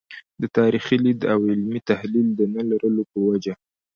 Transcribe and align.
د 0.41 0.43
تاریخي 0.57 0.97
لید 1.05 1.19
او 1.33 1.39
علمي 1.51 1.81
تحلیل 1.89 2.27
د 2.35 2.41
نه 2.53 2.61
لرلو 2.69 3.03
په 3.11 3.17
وجه. 3.27 3.53